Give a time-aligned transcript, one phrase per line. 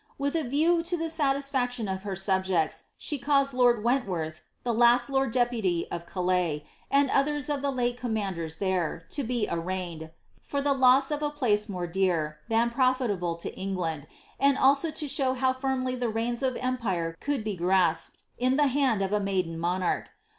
[0.17, 4.73] With a view to the satis UctioD of her subjects, she caused lord Wentworth, the
[4.73, 10.09] last lord deputy of Calais, and others of the late commanders there, to be arraigned,
[10.41, 14.07] for she loss of a place more dear, than profitable to England,
[14.39, 18.65] and also to show how firmly the reins of empire could be grasped, in the
[18.69, 20.09] hand of a maiden monarch.